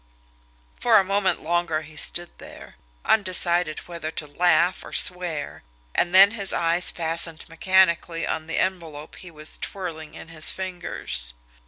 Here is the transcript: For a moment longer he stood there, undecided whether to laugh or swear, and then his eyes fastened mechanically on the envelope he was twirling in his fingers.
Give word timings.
For 0.79 0.97
a 0.97 1.03
moment 1.03 1.43
longer 1.43 1.83
he 1.83 1.95
stood 1.95 2.31
there, 2.39 2.75
undecided 3.05 3.87
whether 3.87 4.09
to 4.09 4.25
laugh 4.25 4.83
or 4.83 4.93
swear, 4.93 5.61
and 5.93 6.11
then 6.11 6.31
his 6.31 6.51
eyes 6.51 6.89
fastened 6.89 7.45
mechanically 7.47 8.25
on 8.25 8.47
the 8.47 8.57
envelope 8.57 9.17
he 9.17 9.29
was 9.29 9.59
twirling 9.59 10.15
in 10.15 10.29
his 10.29 10.49
fingers. 10.49 11.35